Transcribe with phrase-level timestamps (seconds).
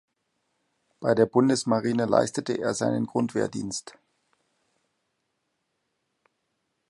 [0.99, 3.99] Bei der Bundesmarine leistete er seinen Grundwehrdienst.